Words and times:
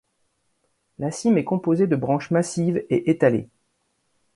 La 0.97 1.11
cime 1.11 1.37
est 1.37 1.43
composée 1.43 1.85
de 1.85 1.95
branches 1.95 2.31
massives 2.31 2.77
et 2.89 3.11
étalées. 3.11 3.47